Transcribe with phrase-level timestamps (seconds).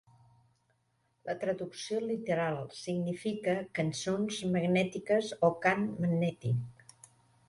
[1.29, 6.83] La traducció literal significa "cançons magnètiques" o "cant magnètic".